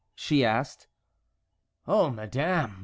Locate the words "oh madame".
1.87-2.79